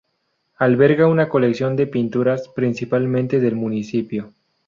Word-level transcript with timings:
Alberga 0.55 1.05
una 1.05 1.29
colección 1.29 1.75
de 1.75 1.85
pinturas, 1.85 2.49
principalmente 2.55 3.39
del 3.39 3.55
municipio. 3.55 4.33